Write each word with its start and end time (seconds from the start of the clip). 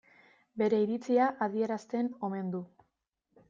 Bere 0.61 0.79
iritzia 0.85 1.29
adierazten 1.49 2.11
omen 2.29 2.53
du. 2.57 2.67